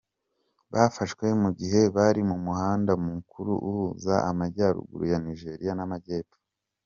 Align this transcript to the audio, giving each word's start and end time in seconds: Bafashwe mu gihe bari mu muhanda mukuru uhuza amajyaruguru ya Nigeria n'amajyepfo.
Bafashwe 0.73 1.25
mu 1.41 1.49
gihe 1.59 1.81
bari 1.95 2.21
mu 2.29 2.37
muhanda 2.45 2.91
mukuru 3.07 3.53
uhuza 3.67 4.13
amajyaruguru 4.29 5.03
ya 5.11 5.19
Nigeria 5.25 5.73
n'amajyepfo. 5.75 6.37